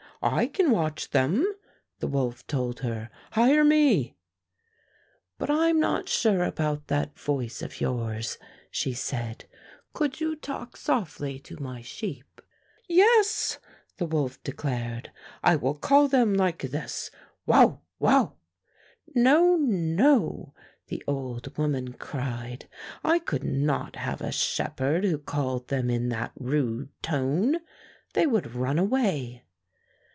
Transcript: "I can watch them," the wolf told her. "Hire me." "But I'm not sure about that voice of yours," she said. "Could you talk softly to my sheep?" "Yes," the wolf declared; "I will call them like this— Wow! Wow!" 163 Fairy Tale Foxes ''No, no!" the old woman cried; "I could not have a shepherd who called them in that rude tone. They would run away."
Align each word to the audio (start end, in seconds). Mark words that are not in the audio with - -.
"I 0.23 0.45
can 0.45 0.69
watch 0.69 1.09
them," 1.09 1.51
the 1.97 2.05
wolf 2.07 2.45
told 2.45 2.81
her. 2.81 3.09
"Hire 3.31 3.63
me." 3.63 4.17
"But 5.39 5.49
I'm 5.49 5.79
not 5.79 6.07
sure 6.09 6.43
about 6.43 6.89
that 6.89 7.17
voice 7.17 7.63
of 7.63 7.81
yours," 7.81 8.37
she 8.69 8.93
said. 8.93 9.45
"Could 9.93 10.19
you 10.21 10.35
talk 10.35 10.77
softly 10.77 11.39
to 11.39 11.59
my 11.59 11.81
sheep?" 11.81 12.39
"Yes," 12.87 13.57
the 13.97 14.05
wolf 14.05 14.37
declared; 14.43 15.11
"I 15.43 15.55
will 15.55 15.73
call 15.73 16.07
them 16.07 16.35
like 16.35 16.59
this— 16.61 17.09
Wow! 17.47 17.81
Wow!" 17.97 18.33
163 19.05 19.23
Fairy 19.23 19.23
Tale 19.25 19.65
Foxes 19.65 19.73
''No, 19.73 19.75
no!" 19.95 20.53
the 20.85 21.03
old 21.07 21.57
woman 21.57 21.93
cried; 21.93 22.67
"I 23.03 23.17
could 23.17 23.43
not 23.43 23.95
have 23.95 24.21
a 24.21 24.31
shepherd 24.31 25.03
who 25.03 25.17
called 25.17 25.69
them 25.69 25.89
in 25.89 26.09
that 26.09 26.31
rude 26.35 26.89
tone. 27.01 27.55
They 28.13 28.27
would 28.27 28.53
run 28.53 28.77
away." 28.77 29.45